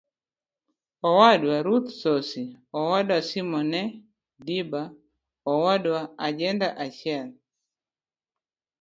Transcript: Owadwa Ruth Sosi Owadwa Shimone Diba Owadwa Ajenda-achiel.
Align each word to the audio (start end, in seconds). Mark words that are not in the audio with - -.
Owadwa 1.09 1.55
Ruth 1.65 1.89
Sosi 2.01 2.45
Owadwa 2.79 3.17
Shimone 3.27 3.81
Diba 4.45 4.83
Owadwa 5.51 5.99
Ajenda-achiel. 6.25 7.27